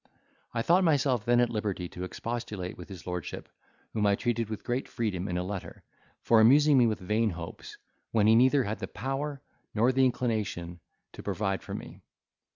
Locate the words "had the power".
8.63-9.43